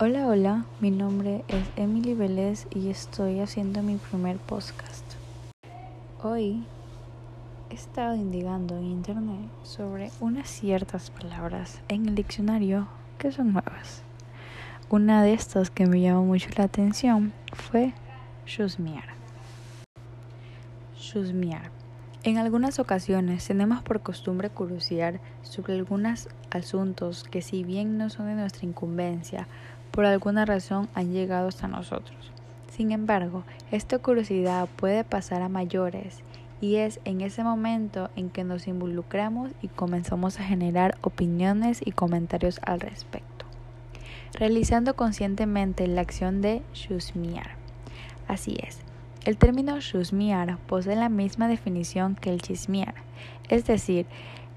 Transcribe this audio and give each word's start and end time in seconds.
Hola, 0.00 0.26
hola, 0.26 0.64
mi 0.80 0.90
nombre 0.90 1.44
es 1.46 1.62
Emily 1.76 2.14
Vélez 2.14 2.66
y 2.74 2.88
estoy 2.88 3.38
haciendo 3.38 3.80
mi 3.80 3.94
primer 3.94 4.38
podcast. 4.38 5.04
Hoy 6.20 6.64
he 7.70 7.74
estado 7.74 8.16
indagando 8.16 8.76
en 8.76 8.86
internet 8.86 9.48
sobre 9.62 10.10
unas 10.18 10.50
ciertas 10.50 11.10
palabras 11.10 11.80
en 11.86 12.08
el 12.08 12.16
diccionario 12.16 12.88
que 13.18 13.30
son 13.30 13.52
nuevas. 13.52 14.02
Una 14.90 15.22
de 15.22 15.32
estas 15.32 15.70
que 15.70 15.86
me 15.86 16.00
llamó 16.00 16.24
mucho 16.24 16.48
la 16.56 16.64
atención 16.64 17.32
fue 17.52 17.92
chusmear. 18.46 19.10
Chusmear. 20.98 21.70
En 22.24 22.38
algunas 22.38 22.78
ocasiones 22.78 23.46
tenemos 23.46 23.82
por 23.82 24.00
costumbre 24.00 24.48
curiosear 24.48 25.20
sobre 25.42 25.74
algunos 25.74 26.30
asuntos 26.50 27.22
que 27.22 27.42
si 27.42 27.64
bien 27.64 27.98
no 27.98 28.08
son 28.08 28.28
de 28.28 28.34
nuestra 28.34 28.64
incumbencia, 28.64 29.46
por 29.90 30.06
alguna 30.06 30.46
razón 30.46 30.88
han 30.94 31.12
llegado 31.12 31.48
hasta 31.48 31.68
nosotros. 31.68 32.32
Sin 32.72 32.92
embargo, 32.92 33.44
esta 33.70 33.98
curiosidad 33.98 34.70
puede 34.76 35.04
pasar 35.04 35.42
a 35.42 35.50
mayores 35.50 36.20
y 36.62 36.76
es 36.76 36.98
en 37.04 37.20
ese 37.20 37.44
momento 37.44 38.08
en 38.16 38.30
que 38.30 38.42
nos 38.42 38.68
involucramos 38.68 39.50
y 39.60 39.68
comenzamos 39.68 40.40
a 40.40 40.44
generar 40.44 40.96
opiniones 41.02 41.82
y 41.84 41.92
comentarios 41.92 42.58
al 42.64 42.80
respecto, 42.80 43.44
realizando 44.32 44.96
conscientemente 44.96 45.86
la 45.88 46.00
acción 46.00 46.40
de 46.40 46.62
chusmear. 46.72 47.50
Así 48.28 48.56
es, 48.66 48.78
el 49.24 49.38
término 49.38 49.80
chusmear 49.80 50.58
posee 50.66 50.96
la 50.96 51.08
misma 51.08 51.48
definición 51.48 52.14
que 52.14 52.30
el 52.30 52.42
chismear, 52.42 52.94
es 53.48 53.64
decir, 53.64 54.06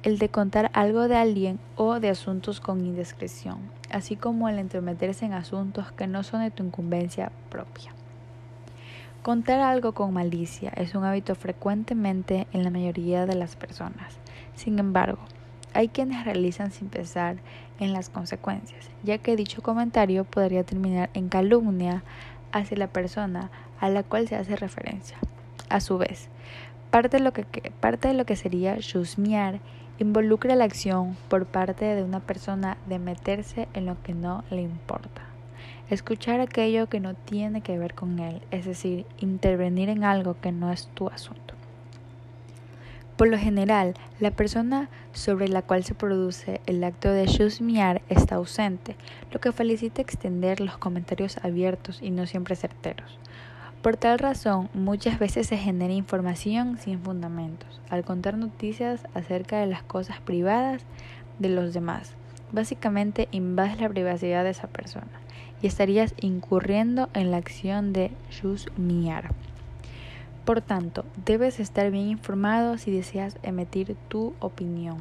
el 0.03 0.19
de 0.19 0.29
contar 0.29 0.69
algo 0.73 1.07
de 1.07 1.15
alguien 1.15 1.59
o 1.75 1.99
de 1.99 2.09
asuntos 2.09 2.59
con 2.59 2.85
indiscreción, 2.85 3.59
así 3.89 4.15
como 4.15 4.49
el 4.49 4.59
entrometerse 4.59 5.25
en 5.25 5.33
asuntos 5.33 5.91
que 5.93 6.07
no 6.07 6.23
son 6.23 6.41
de 6.41 6.51
tu 6.51 6.63
incumbencia 6.63 7.31
propia. 7.49 7.93
Contar 9.23 9.61
algo 9.61 9.93
con 9.93 10.13
malicia 10.13 10.69
es 10.75 10.95
un 10.95 11.03
hábito 11.03 11.35
frecuentemente 11.35 12.47
en 12.53 12.63
la 12.63 12.69
mayoría 12.69 13.25
de 13.25 13.35
las 13.35 13.55
personas. 13.55 14.17
Sin 14.55 14.79
embargo, 14.79 15.19
hay 15.73 15.89
quienes 15.89 16.25
realizan 16.25 16.71
sin 16.71 16.89
pensar 16.89 17.37
en 17.79 17.93
las 17.93 18.09
consecuencias, 18.09 18.89
ya 19.03 19.17
que 19.17 19.35
dicho 19.35 19.61
comentario 19.61 20.23
podría 20.23 20.63
terminar 20.63 21.09
en 21.13 21.29
calumnia 21.29 22.03
hacia 22.51 22.77
la 22.77 22.87
persona 22.87 23.49
a 23.79 23.89
la 23.89 24.03
cual 24.03 24.27
se 24.27 24.35
hace 24.35 24.55
referencia. 24.55 25.17
A 25.69 25.79
su 25.79 25.97
vez, 25.97 26.29
parte 26.91 27.17
de 27.17 27.23
lo 27.23 27.33
que, 27.33 27.43
parte 27.79 28.07
de 28.07 28.13
lo 28.13 28.25
que 28.25 28.35
sería 28.35 28.77
chusmear 28.79 29.59
involucra 29.99 30.55
la 30.55 30.63
acción 30.63 31.17
por 31.27 31.45
parte 31.45 31.85
de 31.85 32.03
una 32.03 32.19
persona 32.19 32.77
de 32.87 32.99
meterse 32.99 33.67
en 33.73 33.85
lo 33.85 34.01
que 34.03 34.13
no 34.13 34.43
le 34.49 34.61
importa. 34.61 35.23
Escuchar 35.89 36.41
aquello 36.41 36.87
que 36.87 36.99
no 36.99 37.13
tiene 37.13 37.61
que 37.61 37.77
ver 37.77 37.93
con 37.93 38.19
él, 38.19 38.41
es 38.51 38.65
decir, 38.65 39.05
intervenir 39.19 39.89
en 39.89 40.03
algo 40.03 40.35
que 40.39 40.51
no 40.51 40.71
es 40.71 40.87
tu 40.93 41.07
asunto. 41.07 41.56
Por 43.17 43.29
lo 43.29 43.37
general, 43.39 43.95
la 44.19 44.29
persona 44.29 44.89
sobre 45.11 45.47
la 45.47 45.63
cual 45.63 45.83
se 45.83 45.95
produce 45.95 46.61
el 46.67 46.83
acto 46.83 47.09
de 47.09 47.25
chusmear 47.25 48.03
está 48.09 48.35
ausente, 48.35 48.95
lo 49.31 49.39
que 49.39 49.51
felicita 49.51 50.03
extender 50.03 50.61
los 50.61 50.77
comentarios 50.77 51.37
abiertos 51.43 51.99
y 52.03 52.11
no 52.11 52.27
siempre 52.27 52.55
certeros. 52.55 53.17
Por 53.81 53.97
tal 53.97 54.19
razón, 54.19 54.69
muchas 54.75 55.17
veces 55.17 55.47
se 55.47 55.57
genera 55.57 55.93
información 55.93 56.77
sin 56.77 56.99
fundamentos, 56.99 57.81
al 57.89 58.03
contar 58.03 58.37
noticias 58.37 59.07
acerca 59.15 59.59
de 59.59 59.65
las 59.65 59.81
cosas 59.81 60.21
privadas 60.21 60.83
de 61.39 61.49
los 61.49 61.73
demás. 61.73 62.13
Básicamente 62.51 63.29
invades 63.31 63.81
la 63.81 63.89
privacidad 63.89 64.43
de 64.43 64.51
esa 64.51 64.67
persona 64.67 65.07
y 65.59 65.65
estarías 65.65 66.13
incurriendo 66.21 67.09
en 67.15 67.31
la 67.31 67.37
acción 67.37 67.93
de 67.93 68.11
chusmear. 68.29 69.31
Por 70.47 70.61
tanto, 70.61 71.03
debes 71.25 71.59
estar 71.59 71.91
bien 71.91 72.07
informado 72.07 72.77
si 72.77 72.89
deseas 72.89 73.37
emitir 73.43 73.97
tu 74.07 74.33
opinión. 74.39 74.95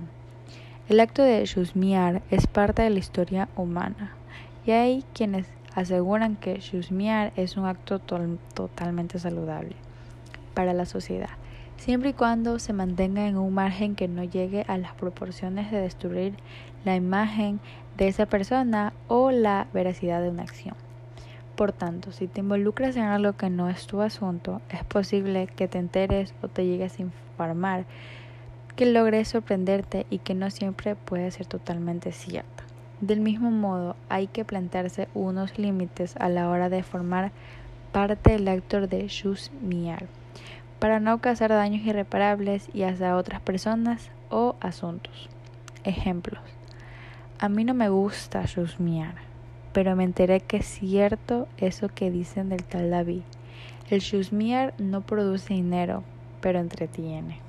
El 0.89 0.99
acto 0.99 1.23
de 1.23 1.41
chusmear 1.45 2.21
es 2.33 2.49
parte 2.49 2.83
de 2.83 2.91
la 2.91 2.99
historia 2.99 3.49
humana 3.55 4.11
y 4.67 4.73
hay 4.73 5.05
quienes 5.15 5.47
aseguran 5.73 6.35
que 6.35 6.59
chusmear 6.59 7.33
es 7.37 7.57
un 7.57 7.65
acto 7.65 8.01
totalmente 8.01 9.21
saludable 9.21 9.77
para 10.53 10.75
la 10.75 10.85
sociedad, 10.85 11.31
siempre 11.77 12.11
y 12.11 12.15
cuando 12.15 12.59
se 12.59 12.73
mantenga 12.73 13.29
en 13.29 13.37
un 13.37 13.55
margen 13.55 13.95
que 13.95 14.09
no 14.09 14.25
llegue 14.25 14.65
a 14.67 14.79
las 14.79 14.95
proporciones 14.95 15.71
de 15.71 15.81
destruir 15.81 16.35
la 16.85 16.97
imagen 16.97 17.61
de 17.97 18.09
esa 18.09 18.27
persona 18.27 18.95
o 19.07 19.31
la 19.31 19.69
veracidad 19.73 20.21
de 20.23 20.31
una 20.31 20.43
acción. 20.43 20.86
Por 21.57 21.73
tanto, 21.73 22.13
si 22.13 22.29
te 22.29 22.41
involucras 22.41 22.97
en 22.97 23.05
algo 23.05 23.33
que 23.33 23.49
no 23.49 23.71
es 23.71 23.87
tu 23.87 24.03
asunto, 24.03 24.61
es 24.69 24.85
posible 24.85 25.47
que 25.47 25.69
te 25.69 25.79
enteres 25.79 26.35
o 26.43 26.49
te 26.49 26.67
llegues 26.67 26.99
a 26.99 27.03
informar 27.03 27.87
que 28.77 28.85
logres 28.85 29.29
sorprenderte 29.29 30.05
y 30.11 30.19
que 30.19 30.35
no 30.35 30.51
siempre 30.51 30.97
puede 30.97 31.31
ser 31.31 31.47
totalmente 31.47 32.13
cierto. 32.13 32.63
Del 33.01 33.21
mismo 33.21 33.51
modo, 33.51 33.97
hay 34.11 34.27
que 34.27 34.45
plantearse 34.45 35.09
unos 35.15 35.59
límites 35.59 36.15
a 36.19 36.29
la 36.29 36.51
hora 36.51 36.69
de 36.69 36.83
formar 36.83 37.33
parte 37.91 38.33
del 38.33 38.49
actor 38.49 38.87
de 38.87 39.07
chusmear, 39.07 40.07
para 40.79 41.01
no 41.01 41.23
causar 41.23 41.49
daños 41.49 41.87
irreparables 41.87 42.69
y 42.75 42.83
hacia 42.83 43.17
otras 43.17 43.41
personas 43.41 44.11
o 44.29 44.57
asuntos. 44.61 45.31
Ejemplos. 45.85 46.43
A 47.39 47.49
mí 47.49 47.65
no 47.65 47.73
me 47.73 47.89
gusta 47.89 48.45
chusmear, 48.45 49.15
pero 49.77 49.95
me 49.95 50.05
enteré 50.05 50.41
que 50.41 50.57
es 50.57 50.65
cierto 50.65 51.49
eso 51.59 51.91
que 51.95 52.11
dicen 52.11 52.49
del 52.49 52.65
tal 52.65 52.89
David. 52.89 53.21
El 53.91 54.01
chusmear 54.01 54.73
no 54.79 55.03
produce 55.03 55.53
dinero, 55.53 56.03
pero 56.41 56.61
entretiene. 56.61 57.46